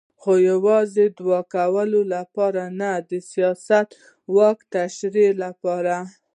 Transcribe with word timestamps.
خو 0.21 0.31
یوازې 0.51 1.05
د 1.09 1.13
دوعا 1.19 1.41
کولو 1.55 2.01
لپاره 2.15 2.63
نه 2.79 2.91
د 3.09 3.11
سیاسي 3.31 3.79
واک 4.35 4.59
تشریح 4.75 5.31
لپاره. 5.43 5.95